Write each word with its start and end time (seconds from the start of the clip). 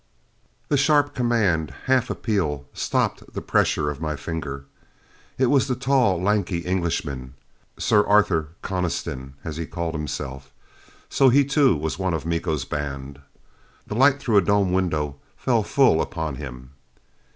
The 0.69 0.77
sharp 0.77 1.13
command, 1.13 1.75
half 1.85 2.09
appeal, 2.09 2.65
stopped 2.73 3.33
the 3.35 3.39
pressure 3.39 3.87
of 3.91 4.01
my 4.01 4.15
finger. 4.15 4.65
It 5.37 5.45
was 5.45 5.67
the 5.67 5.75
tall, 5.75 6.19
lanky 6.19 6.61
Englishman. 6.61 7.35
Sir 7.77 8.03
Arthur 8.07 8.47
Coniston, 8.63 9.35
he 9.43 9.49
as 9.49 9.59
called 9.69 9.93
himself. 9.93 10.51
So 11.07 11.29
he 11.29 11.45
too, 11.45 11.75
was 11.75 11.99
one 11.99 12.15
of 12.15 12.25
Miko's 12.25 12.65
band! 12.65 13.19
The 13.85 13.93
light 13.93 14.19
through 14.19 14.37
a 14.37 14.41
dome 14.41 14.71
window 14.73 15.17
fell 15.37 15.61
full 15.61 16.01
on 16.15 16.35
him. 16.37 16.71